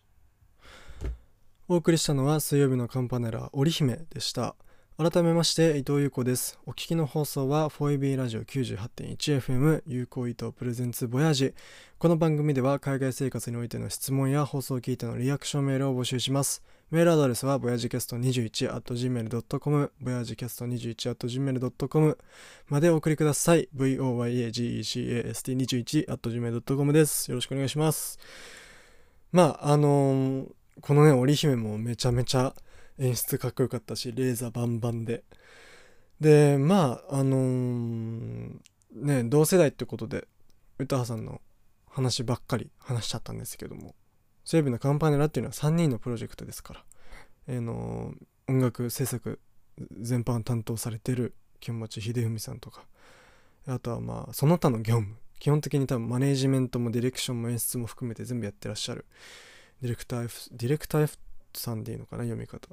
[1.69, 4.57] お送りしたのは水曜日のカンパネラ織姫でした
[4.99, 6.59] 改めまして伊藤優子です。
[6.67, 11.55] お聞きの放送は 4EB ラジオ 98.1FM 有効伊藤プレゼンツボヤージ。
[11.99, 16.63] この番組では海外生活においての質問や放送を聞いてのリアクションメールを募集します。
[16.91, 22.19] メールアドレスはボヤージキャスト21 gmail.com ボヤージキャスト21 gmail.com
[22.69, 23.71] までお送りください。
[23.75, 27.31] voyagecast21 gmail.com です。
[27.31, 28.19] よろしくお願いします。
[29.33, 32.55] まああのーこのね織姫もめちゃめちゃ
[32.99, 35.25] 演出かっこよかったしレーザーバンバンで。
[36.21, 38.57] でまああのー
[38.95, 40.29] ね同世代ってことで
[40.79, 41.41] 歌羽さんの
[41.89, 43.95] 話ばっかり話しちゃったんですけども
[44.45, 48.13] 西部のカンパネラっていうのは3人のプロジェクトですから、あの
[48.49, 49.39] 音楽制作
[50.01, 52.83] 全般担当されてる清町秀文さんとか
[53.67, 59.07] あとはまあその他の業務基本的に多分マネージメントもディレクションも演出も含めて全部やってらっしゃる
[59.81, 61.19] ディレクター F ディレクター F
[61.61, 62.69] さんでいいのかな読み方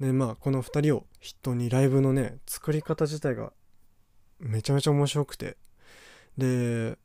[0.00, 3.52] でまあこの2人を筆頭にライブのね作り方自体が
[4.38, 5.56] めちゃめちゃ面白くて。
[6.36, 6.98] で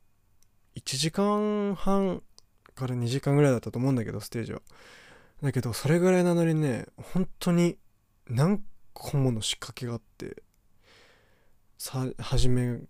[0.74, 2.22] 1時間半
[2.74, 4.60] から2時間ぐらいだったと思うんだけどステージは。
[5.42, 7.78] だけどそれぐらいなのにね本当に
[8.28, 10.42] 何個もの仕掛けがあって
[11.78, 12.80] さ初め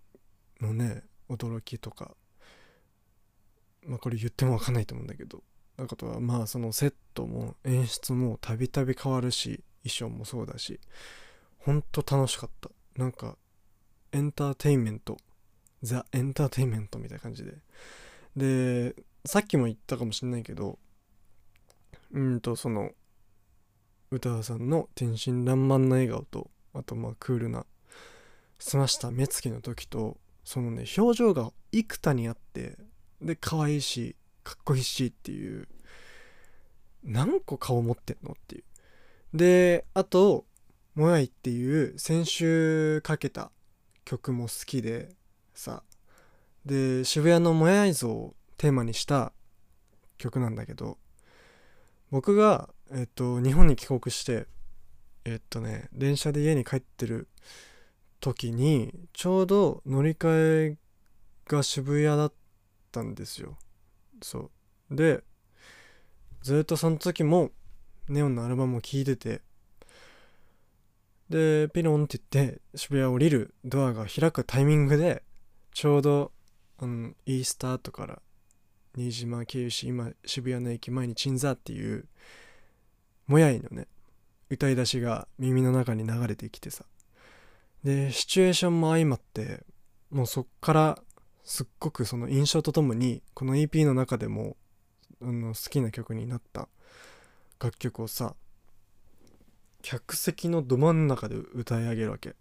[0.61, 2.11] のね驚きとか
[3.85, 5.43] まあこれ言っても分かんないと思うんだけど。
[5.77, 10.79] あとはまあそのセットも演出もたびたび変わるし衣装もそうだし
[11.59, 12.69] ほんと楽しかった。
[12.97, 13.37] なんか
[14.11, 15.17] エンターテインメント
[15.81, 17.53] ザ・エンターテインメントみたいな感じで。
[18.35, 20.77] でさっきも言ったかもしれないけど
[22.11, 22.91] うんとその
[24.11, 27.65] 歌羽さんの天真爛漫な笑顔とあとまあクールな
[28.59, 32.77] 澄ました目つきの時とそのね表情が幾多にあって
[33.21, 35.67] で可愛いしかっこいいしっていう。
[37.03, 38.63] 何個顔持ってんのっていう。
[39.33, 40.45] であと
[40.95, 43.51] 「もやい」っていう先週かけた
[44.05, 45.15] 曲も好きで
[45.53, 45.83] さ。
[46.65, 49.33] で渋谷のもやい像をテーマにした
[50.17, 50.97] 曲なんだけど
[52.09, 54.47] 僕が、えっと、日本に帰国して
[55.25, 57.27] えっとね電車で家に帰ってる
[58.21, 60.77] 時にちょうど乗り換え
[61.47, 62.33] が渋谷だっ
[62.93, 63.57] たんですよ。
[64.23, 64.51] そ
[64.91, 64.95] う。
[64.95, 65.23] で
[66.41, 67.51] ずっとその時も
[68.09, 69.41] ネオンのアルバムを聴いてて
[71.29, 75.23] でピロンって言って渋谷降りるドアが開くタイミングで
[75.73, 76.31] ちょうど
[76.79, 78.21] あのイースタートから
[78.95, 82.05] 新島経由し今渋谷の駅前に鎮座っていう
[83.27, 83.87] もやいのね
[84.49, 86.85] 歌い出しが耳の中に流れてきてさ。
[87.83, 89.65] でシチュエーションも相まって
[90.09, 90.99] もうそっから
[91.43, 94.55] すっごくその印象とともにこの EP の中でも
[95.21, 96.67] あの好きな曲になった
[97.59, 98.35] 楽曲をさ
[99.81, 102.35] 客席のど真ん中で歌い上げるわけ。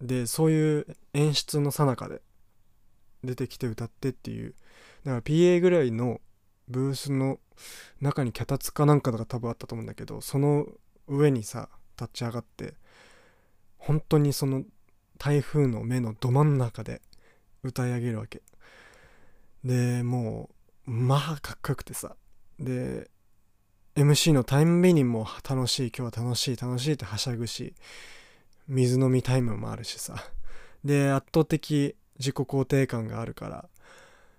[0.00, 2.22] でそういう演出の最中で
[3.22, 4.54] 出てきて歌ってっていう。
[5.04, 6.20] だから PA ぐらいの
[6.68, 7.38] ブースの
[8.00, 10.66] 中に脚立かなんかが多分あったと思うんだけどその
[11.06, 11.68] 上にさ
[12.00, 12.74] 立ち上がって
[13.78, 14.64] 本当にその
[15.18, 17.02] 台風の目のど真ん中で
[17.64, 18.42] 歌い上げるわけ。
[19.64, 20.50] でも
[20.86, 22.16] うまあかっこよくてさ。
[22.58, 23.08] で
[23.94, 27.74] MC のタイムビにも楽しい今日は楽しい楽しいってはしゃぐし
[28.66, 30.16] 水飲みタイムもあるしさ。
[30.84, 33.68] で圧倒的自己肯定感があるから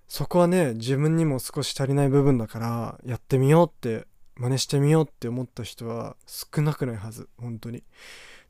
[0.10, 4.06] そこはね自分にも少し足りない部分だからやってみようって
[4.36, 7.84] 真似してみようって思った人は少なくないはず本当に。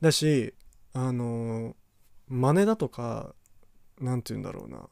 [0.02, 0.56] だし
[0.94, 1.76] あの
[2.28, 3.36] 真似だとか
[4.04, 4.88] 何て言うんだろうな。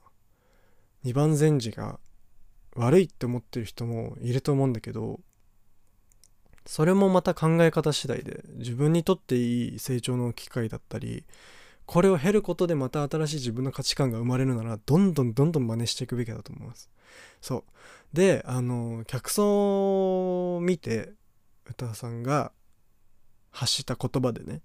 [1.04, 2.00] 二番前時が
[2.76, 5.20] 悪いって思ってる人もいると思うんだけど
[6.66, 11.26] それもまた考え方次第で自分にとっていい成長の機会だったり
[11.86, 16.90] これを経ることでまた新しい自分の価値観が生まれるならどんどんどんどん真似していくべきだと思います。
[17.42, 17.64] そう。
[18.14, 21.12] であの客層を見て
[21.66, 22.52] 歌さんが
[23.50, 24.62] 発した言葉でね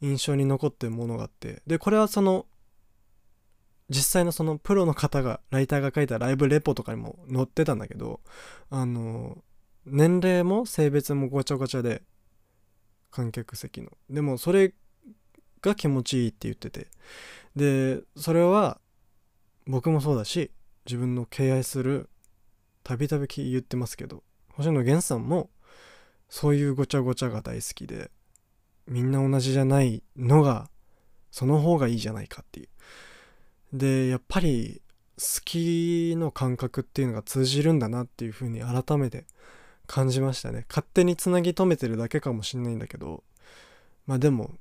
[0.00, 2.46] 印象に残ってるものがあってでこれはその
[3.88, 8.20] 実際のそのプロの方がライターが書いたライブレポとかにも載ってたんだけど
[8.70, 9.38] あの
[9.84, 12.02] 年齢も性別もごちゃごちゃで
[13.10, 13.90] 観客席の。
[14.08, 14.72] でもそれ
[15.60, 16.88] が気持ちいいって言ってて。
[17.54, 18.80] でそれは
[19.66, 20.50] 僕もそうだし
[20.86, 22.08] 自分の敬愛する
[22.82, 24.22] たびたび言ってますけど
[24.54, 25.50] 星野源さんも
[26.28, 28.10] そういうごちゃごちゃが大好きで
[28.86, 30.70] みんな同じじゃないのが
[31.30, 32.68] その方がいいじゃないかっていう。
[33.72, 34.82] でやっぱり
[35.18, 39.26] 好きの感覚っていうのが通じるんだなっていうふうに改めて
[39.86, 40.66] 感じましたね。
[40.68, 43.22] 勝手につなぎ止めてるだけかもしんないんだけど
[44.06, 44.52] まあでも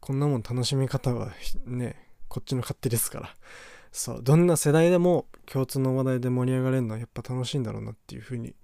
[0.00, 1.30] こんなもん楽しみ方は
[1.66, 1.96] ね
[2.28, 3.36] こっちの勝手ですから。
[3.92, 8.54] そうどんな世代でも共通の話題で盛り上がれるのはやっぱ楽しいんだろうなっていうふうに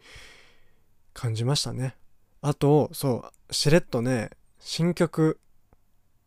[1.12, 1.96] 感じましたね。
[2.40, 5.38] あとそうしれっとね新曲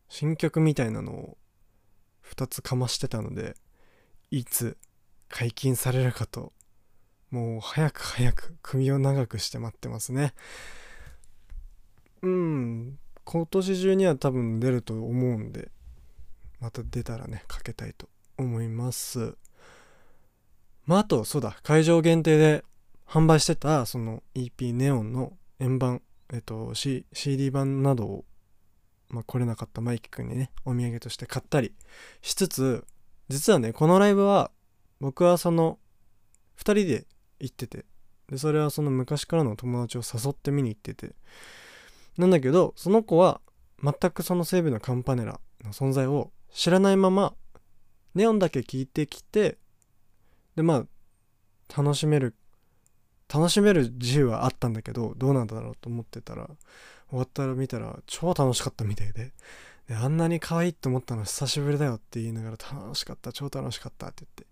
[0.08, 1.38] 新曲みたいなのを
[2.34, 3.56] 2つかましてたので
[4.30, 4.78] いつ
[5.30, 6.54] 解禁されるかと
[7.30, 10.34] もう早く早く首を長くして待ってますね。
[12.22, 13.00] うん。
[13.24, 15.72] 今年中には多分出ると思うんで
[16.60, 19.38] また出たらねかけたいと思います。
[20.86, 21.58] まああとそうだ。
[21.64, 22.66] 会場限定で
[23.08, 26.02] 販売してたその EP ネオンの円盤
[26.34, 28.26] えっと、C、CD 版などを、
[29.12, 31.74] まあ、来れなかったマイキ君にねお土産として買ったり
[32.22, 32.86] しつつ
[33.30, 34.52] 実はねこのライブは
[35.00, 35.78] 僕はその
[36.58, 37.06] 2人で
[37.40, 37.86] 行ってて
[38.30, 41.14] でそれはその昔からの友達を誘って見に行ってて
[42.18, 43.42] なんだけどその子は
[43.84, 47.34] 全くその西部のカンパネラの存在を知らないまま
[48.16, 49.58] ネオンだけ聞いてきて
[50.56, 52.36] でまあ楽しめる
[53.34, 56.50] 楽しめる自由はあったんだけどどうなんだろうと思ってたら
[57.12, 59.34] 終わったら見たら超楽しかったみたいで。
[59.88, 64.50] であんなに可愛いって思ったの久しぶりだよって言いながら楽しかった超楽しかったって言っ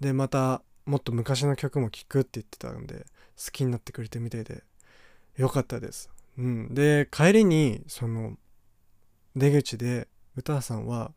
[0.00, 0.06] て。
[0.06, 3.04] でまたもっと昔の曲も聴くって言ってたんで
[3.36, 4.64] 好きになってくれてみたいで
[5.36, 6.08] よかったです。
[6.38, 6.74] うん。
[6.74, 8.38] で帰りにその
[9.36, 11.12] 出口で歌さんは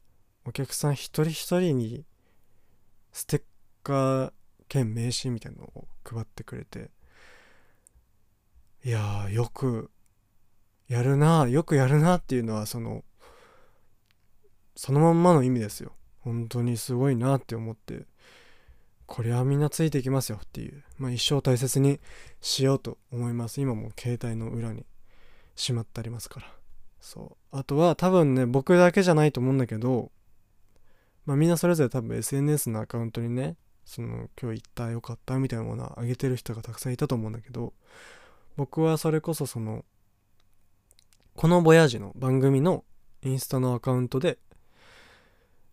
[0.45, 2.03] お客さん一人一人に
[3.13, 3.41] ステッ
[3.83, 4.33] カー
[4.67, 6.91] 兼名刺みたいなのを配ってくれて。
[8.85, 9.89] いやーよく
[10.87, 13.03] やるなよくやるなっていうのはその
[14.75, 15.93] そのまんまの意味ですよ。
[16.21, 18.05] 本当にすごいなって思って
[19.05, 20.83] これはみんなついていきますよっていう。
[20.97, 21.99] まあ一生大切に
[22.41, 23.61] しようと思います。
[23.61, 24.85] 今も携帯の裏に
[25.55, 26.47] しまってありますから。
[26.99, 27.57] そう。
[27.57, 30.11] あとは多分ね僕だけじゃないと思うんだけど
[31.25, 37.73] まあみんなそれぞれ多分 SNS のアカウントにねその今日行ったよかったみたいなものをあげてる人がたくさんいたと思うんだけど
[38.55, 39.85] 僕はそれこそその
[41.35, 42.83] このボヤージュの番組の
[43.23, 44.37] インスタのアカウントで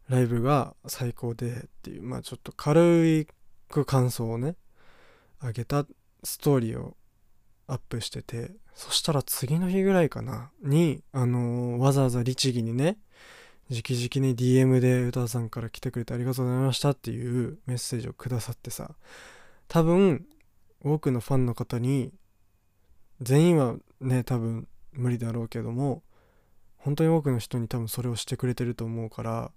[0.09, 3.27] ライブが最高でっていうまあちょっと軽い
[3.87, 4.57] 感想をね
[5.39, 5.87] あげた
[6.25, 6.97] ストーリーを
[7.67, 12.99] アップしててそしたら次の日ぐらいかなにあのー、わざわざ律儀にね
[13.71, 18.91] 直々に DM で歌さんから来てくれてありがとうございましたっていうメッセージをくださってさ
[19.69, 20.27] 多分
[20.83, 22.13] 多くのファンの方に
[23.21, 26.03] 全員はね多分無理だろうけども
[26.77, 29.53] 本当に多くの人に多分それをしてくれてると思うから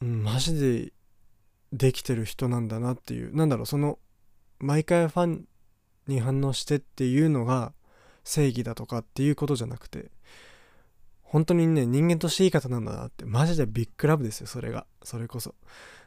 [0.00, 0.92] うんマジで
[1.72, 3.34] できてる人なんだなっていう。
[3.34, 3.98] なんだろうその
[4.58, 5.44] 毎回ファン
[6.06, 7.72] に反応してっていうのが
[8.24, 10.10] 正義だとかっていうことじゃなくて
[11.22, 14.86] 本当にね人間としていい方なんだなってマジでビッグラブですよそれが。
[15.02, 15.54] それこそ。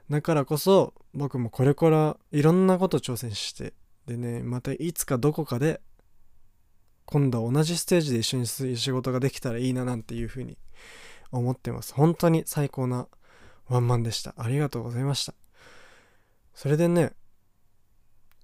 [0.09, 3.73] だからこそ僕もこれからいろんなこと挑戦して
[4.07, 5.79] でねまたいつかどこかで
[7.05, 10.57] 今度は同じステージで一緒に仕事ができたらいいななんていうふうに
[11.31, 11.93] 思ってます。
[11.93, 13.07] 本当に最高な
[13.67, 14.33] ワンマンでした。
[14.37, 15.33] ありがとうございました。
[16.53, 17.13] それでね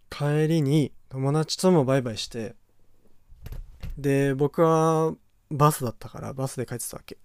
[0.10, 2.56] 帰りに友達ともバイバイして
[3.98, 5.14] で僕は
[5.50, 7.18] バスだったからバスで帰ってたわけ。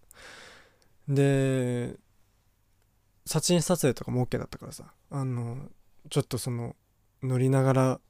[1.08, 1.96] で
[3.26, 5.68] 写真撮影とかも OK だったからさあの
[6.10, 6.74] ちょっとその
[7.22, 8.00] 乗りながら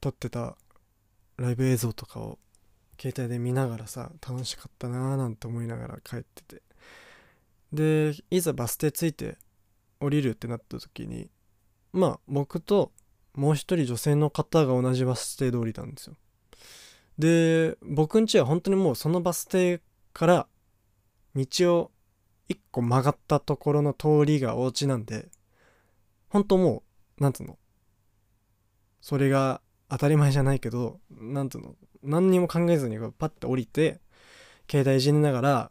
[0.00, 0.56] 撮ってた
[1.36, 2.38] ライブ映像とかを
[3.00, 6.62] 携帯で見ながらさ楽しかったなーなんて思いながら帰ってて。
[7.72, 9.38] でいざバス停着いて
[9.98, 11.30] 降りるってなった時に
[11.92, 12.92] まあ僕と
[13.34, 16.16] もう一人女性の方が同じバス停で降りたんですよ。
[17.18, 19.80] で僕ん家は本当にもうそのバス停
[20.12, 20.46] から
[21.34, 21.90] 道を
[22.48, 25.30] 一個曲がったところの通りがお家なんで
[26.28, 26.82] 本当も
[27.18, 27.58] うなんつうの？
[29.00, 29.62] それが
[29.92, 31.74] 当たり前じゃないけどなんつうの？
[32.02, 34.00] 何にも考えずにパッて降りて
[34.68, 35.70] 携帯いじりながら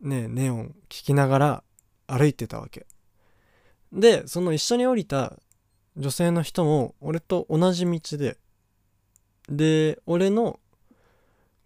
[0.00, 1.64] ねネオン聞きながら
[2.06, 2.86] 歩いてたわけ。
[3.92, 5.36] でその一緒に降りた
[5.96, 8.38] 女性の人も俺と同じ道で。
[9.48, 10.60] で俺の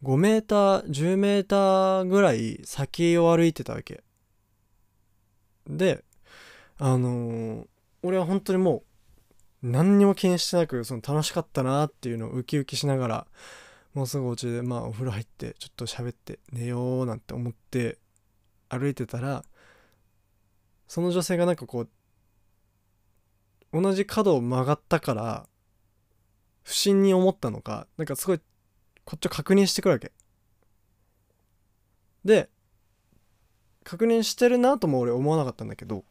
[0.03, 4.03] 5メーター10メーターぐらい先を歩いてたわけ。
[5.67, 6.03] で
[6.79, 7.67] あのー
[8.03, 8.83] 俺は本当にもう
[9.65, 13.27] 何にも気にしてなくその楽しかったなっていうのをウキウキしながら
[13.95, 17.97] もうすぐお家でまあお風呂入ってちょっと喋って寝ようなんて思って
[18.69, 19.43] 歩いてたら
[20.87, 21.89] その女性がなんかこう
[23.73, 25.47] 同じ角を曲がったから
[26.63, 28.41] 不審に思ったのかなんかすごい
[29.07, 30.13] こっちを確認してくるわけ。
[32.23, 32.51] で
[33.83, 36.05] 確認してるなとも俺思わなかったんだけど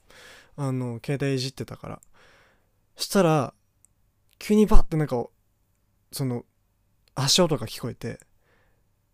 [0.55, 2.01] あの携帯いじってたから。
[2.95, 3.53] したら
[4.39, 5.25] 急にバッてなんか
[6.11, 6.43] その
[7.15, 8.19] 足音が聞こえて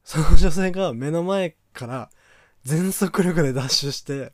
[0.03, 2.09] その女性が目の前から
[2.63, 4.33] 全速力でダッシュして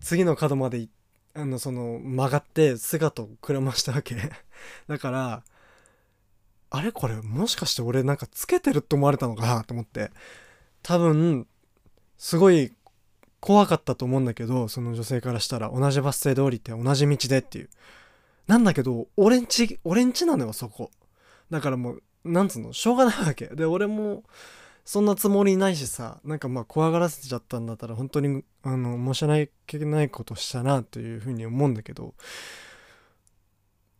[0.00, 0.88] 次の角まで
[1.34, 4.16] あのその曲がって姿をくらましたわけ。
[4.86, 5.42] だから
[6.70, 10.10] あれこれもしかして俺なんかつけてるって思われたのかなと思って。
[10.82, 11.46] 多分
[12.18, 12.72] すごい
[13.40, 17.70] 怖かったと思うんだけどその女性からしたら同じバス停で降りて同じ道でっていう。
[18.46, 20.90] なんだけど俺んち俺んちなのよそこ。
[21.50, 23.46] だからもうなんつうのしょうがないわけ。
[23.46, 24.24] で俺も
[24.84, 32.14] そんなつもりないしさなんかまあ怖がらせちゃったんだったら本当にあの申し訳ないことしたなというふうに思うんだけど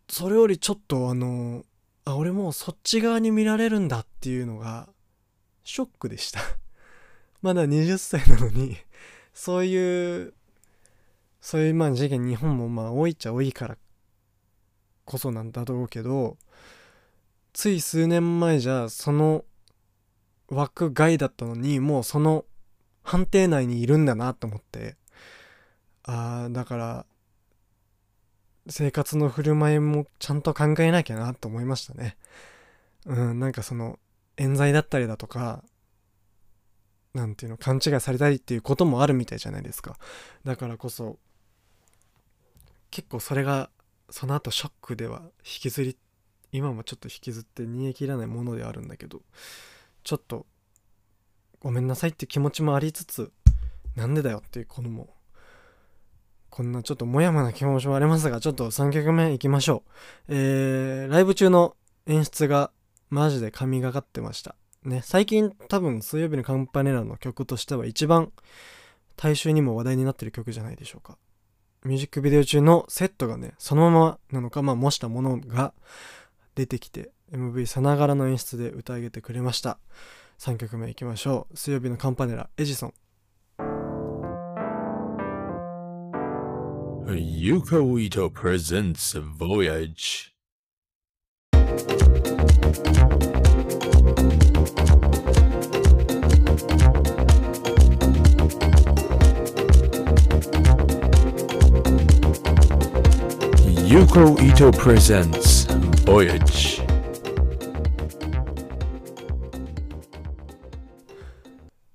[0.09, 1.65] それよりちょっとあの
[2.05, 4.89] あ俺もうそっち側に見られるんだっていうのが
[5.65, 6.41] ショックでした。
[7.41, 8.77] まだ20歳なのに
[9.33, 10.35] そういう
[11.41, 13.79] そういうまあ事件日本もまあ多いっちゃ多いから
[15.05, 16.37] こそなんだろうけど
[17.53, 19.45] つい数年前じゃその
[20.49, 22.45] 枠外だったのにもうその
[23.03, 24.97] 判定内にいるんだなと思って。
[26.05, 27.07] ああだから
[28.69, 32.17] 生活の振る舞いもちゃんと考えなきゃなと思いましたね。
[33.07, 33.99] うんなんかその
[34.37, 35.63] 冤罪だったりだとか
[37.13, 39.97] なんていうの勘違いされたりっていうこともあるみたいじゃないですか。
[40.45, 41.19] だからこそ
[42.91, 43.71] 結構それが
[44.11, 45.97] その後ショックでは引きずり
[46.53, 49.23] 今もちょっと引きずって煮え切らないものであるんだけど
[50.05, 50.47] ちょっと
[51.61, 53.33] ごめんなさいって気持ちもありつつ
[53.97, 55.09] なんでだよっていうこのも
[56.51, 59.83] こんなちょっともやもやな気持ちもありますがちょっと3曲目いきましょ
[60.29, 60.35] う。
[60.37, 61.75] えー、ライブ中の
[62.07, 62.71] 演出が
[63.11, 64.55] マジで神がかってました。
[64.85, 68.31] ね最近多分水曜日のカンパネラの曲としては一番
[69.17, 71.19] 大衆にも話題になってる曲じゃないでしょうか。
[71.85, 75.75] ミュージックビデオ中のセットがねそのままなのかまあ模したものが
[76.55, 79.79] 出てきて MV さながらの演出で歌い上げてくれました。
[80.39, 81.57] 3曲目いきましょう。
[81.57, 82.95] 水曜日のカンパネラエジソン。
[87.07, 90.33] Yuko Ito presents Voyage.
[103.95, 105.69] Yuko Ito presents
[106.05, 106.83] Voyage.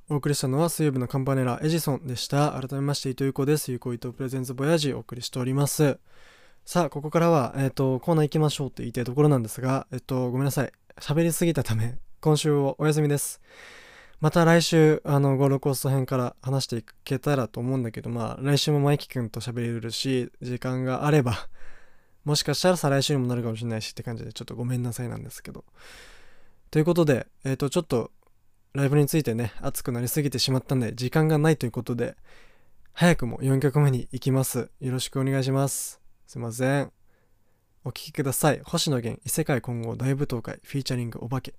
[0.09, 2.51] お送りしたのは水曜日のカンパネラエジソンでした。
[2.51, 3.69] 改めまして伊藤ゆこです。
[3.73, 5.99] ゆこ伊藤プレゼンツボヤジお送りしております。
[6.63, 10.71] さあここからは、えっとコーナー行きましょうと言いたいところなんですがえっとごめんなさい。
[11.01, 13.41] 喋りすぎたため今週はお休みです。
[14.21, 21.49] また来週あのゴールコースト編から話していけたらと思うんだけどまあ来週もマイキ君と喋れるし時間があれば
[22.25, 25.63] もしかしたら再来週にもなるかもしれないしって感じでちょっとごめんなさいなんですけど。
[26.71, 28.11] ということでえっ、とちょっと
[28.73, 32.15] ライブについてね熱くなりすぎてしまったんで時間がないということで
[32.93, 34.69] 早くも4曲目に行きます。
[34.79, 36.01] よろしくお願いします。
[36.27, 36.91] すいません。
[37.85, 38.61] お聴きください。
[38.63, 41.53] 星野源異世界混合大舞踏会フィーチャリングお化け。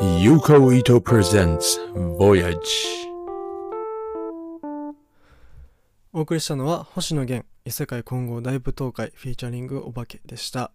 [0.00, 1.78] Yukou Ito presents
[2.16, 2.56] Voyage.
[6.14, 10.70] お送りしたのは星野源異世界混合大舞踏会フィーチャリングお化けでした。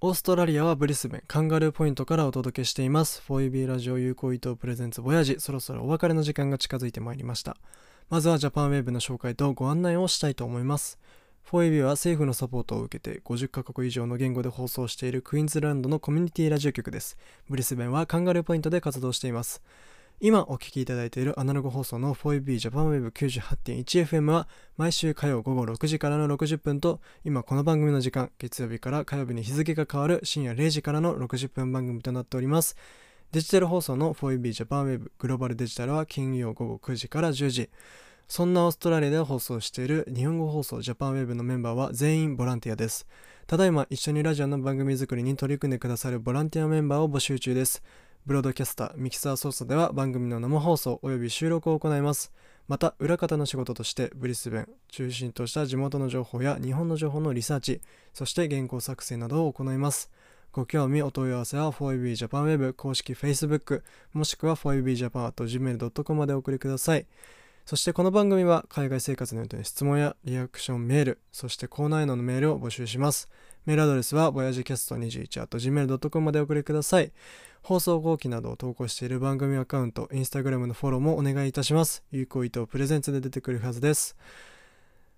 [0.00, 3.22] オーストラリアはブリスベンカンガルーポイントからお届けしています。
[3.28, 7.56] 4EB ラジオ Yukou Ito presents Voyage そろそろお別れの時間が近づいてまいりました。
[8.10, 10.98] まずは Japan Wave の紹介とご案内をしたいと思います。
[11.50, 17.18] 4EB は政府のサポートを受けて50カ国以上の言語で放送しているクイーンズランドのコミュニティラジオ局です。
[17.50, 19.62] ブリスベンはカンガルーポイントで活動しています。
[20.20, 32.74] 今お聞きいただいているアナログ放送の 4EB ジャパンウェブ 98.1FM は毎週火曜午後6時からの60分と今この番組の時間月曜日から火曜日に日付が変わる深夜0時からの60分番組となっております。
[33.32, 37.70] デジタル放送の 4EB ジャパンウェブグローバルデジタルは金曜午後9時から10時。
[38.28, 43.06] そんなオーストラリアで放送している日本語放送ジャパンウェブのメンバーは全員ボランティアです
[43.46, 47.82] ただいま一緒にラジオの番組作りに取り組んでくださるボランティアメンバーを募集中です
[48.26, 52.32] ブロードキャスター、ミキサー操作では番組の生放送及び収録を行います。
[52.68, 57.82] また、裏方の仕事としてブリスベン中心とした地元の情報や日本の情報のリサーチ、
[58.14, 60.10] そして原稿作成などを行います。
[60.52, 63.82] ご興味、お問い合わせは 4EB Japan Wave 公式 Facebook、
[64.14, 67.06] もしくは 4EBJapan.gmail.com までお送りください。
[67.64, 73.30] そしてこの番組は海外生活のよに質問やリアクションメール、そしてコーナーへのメールを募集します。
[73.64, 77.10] メールアドレスは voyagecast21.gmail.com までお送りください。
[77.62, 82.04] 放送後期などを投稿している番組アカウント、インスタグラムのフォローもお願いいたします。
[82.10, 84.14] 有効意図プレゼンツで出てくるはずです。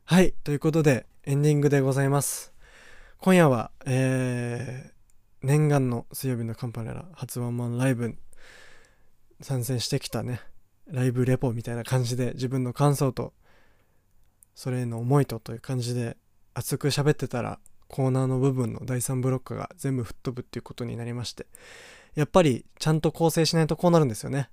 [0.05, 2.53] はい、ということでエンディングでございます。
[3.19, 8.17] 今夜は、えー、念願の水曜日のカンパネラ初ワンマンライブ
[9.41, 10.41] 参戦してきたね、
[10.89, 13.33] ライブレポみたいな感じで自分の感想と
[14.55, 16.17] それへの思いとという感じで
[16.55, 17.59] 熱く喋ってたら
[17.89, 21.47] コーナーの部分の第3ブロックが全部吹っ飛ぶっていうことになりまして
[22.15, 24.49] やっぱりちゃんと構成しないとこうなるんですよね。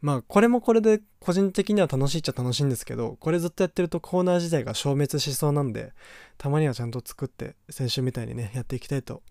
[0.00, 5.92] まあこれもこれで個人的には楽しいっちゃ楽しいんですけどこれずっとやってるとコーナー自体が消滅しそうなんで
[6.36, 9.22] たまにはちゃんと作って先週みたいにねやっていきたいと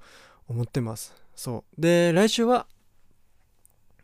[0.49, 1.15] 思ってます。
[1.35, 1.81] そう。
[1.81, 2.67] で来週は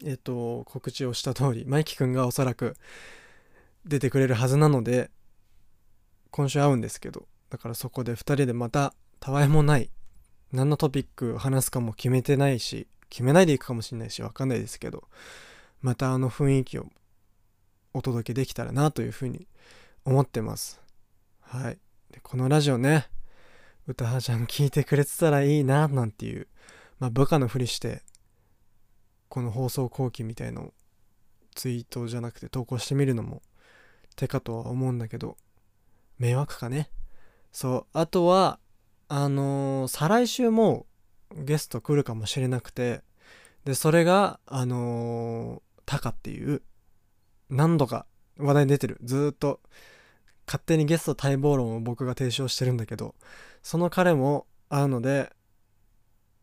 [0.03, 2.75] えっ、と告知をした通りマイキくんがおそらく
[3.85, 5.11] 出てくれるはずなので
[6.31, 9.89] 今週会うんですけどだからそこで2人でまたたわいもない
[10.51, 15.03] 何のトピック話すかも決めてないし決めないでいくかもしれないしわかんないですけど
[15.81, 16.87] またあの雰囲気を
[17.93, 19.47] お届けできたらなというふうに
[20.05, 20.81] 思ってます。
[21.41, 21.77] はい。
[22.11, 23.07] でこのラジオね
[23.87, 26.47] 歌はちゃん聞いてくれてたらいいななんていう
[26.99, 28.01] まあ部下のふりして
[29.33, 30.75] この放送後期みたいの
[31.55, 33.41] ツイートじゃなくて投稿してみるのも
[34.15, 35.37] 手かとは思うんだけど
[36.19, 36.91] 迷惑かね？
[37.51, 37.85] そう。
[37.93, 38.59] あとは
[39.07, 40.85] あのー再来週も
[41.35, 43.01] ゲスト来るかもしれなくて
[43.65, 46.61] でそれがあのータカっていう
[47.49, 48.05] 何度か
[48.37, 48.99] 話題に出てる。
[49.03, 49.61] ずっと
[50.45, 53.15] 勝手にゲスト待望論を僕が提唱してるんだけど
[53.63, 55.31] その彼も会うので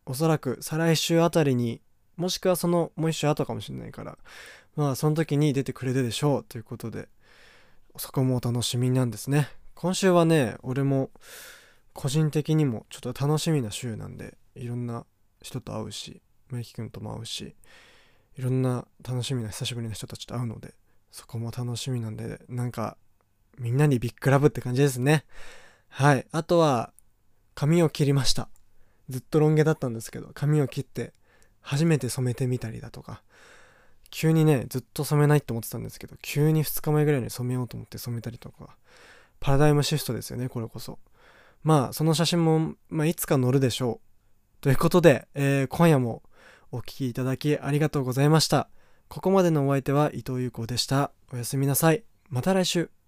[0.06, 1.80] おそらく再来週あたりに
[2.20, 4.18] もしくはそのもう一週後かもしれないから
[4.76, 7.08] まあその時に出てくれるでしょうということで
[7.96, 9.48] そこもお楽しみなんですね。
[9.74, 11.10] 今週はね俺も
[11.94, 15.06] 個人的にもちょっと楽しみな週なんでいろんな
[15.40, 17.54] 人と会うしメイキ君とも会うし
[18.36, 20.74] いろんな楽しみな久しぶりな人たちと会うので
[21.10, 22.98] そこも楽しみなんでなんか
[23.58, 25.24] みんなにビッグラブって感じですね。
[25.88, 26.26] はい。
[26.32, 26.92] あとは
[27.54, 28.48] 髪を切りました。
[29.08, 31.12] ずっとロン毛だったんですけど髪を切って
[31.60, 33.22] 初めて染めてみたりだとか
[34.10, 38.76] 急にねずっと染めないって思ってたんですけど急に2日前ぐらいに染めようと思って染めたりとか
[39.38, 40.98] パラダイムシフトですよねこれこそ。
[41.62, 44.62] まあその写真も、まあ、いつか載るでしょう。
[44.62, 46.22] ということで、えー今夜も
[46.72, 48.68] お聴きいただきありがとうございました。
[49.08, 51.10] ここまでのお相手は伊藤優子でした。
[51.32, 52.04] おやすみなさい。
[52.28, 52.99] また来週。